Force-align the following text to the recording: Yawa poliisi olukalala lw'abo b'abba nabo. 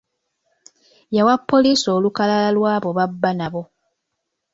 Yawa 1.15 1.35
poliisi 1.49 1.87
olukalala 1.95 2.49
lw'abo 2.55 2.89
b'abba 2.97 3.31
nabo. 3.39 3.63